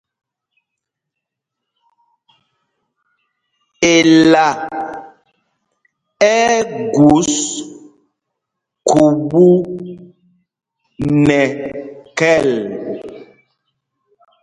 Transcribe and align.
Ela 3.95 4.45
ɛ́ 6.33 6.39
ɛ́ 6.53 6.61
gus 6.93 7.31
khubú 8.89 9.45
nɛ 11.25 11.41
khɛl. 12.17 12.49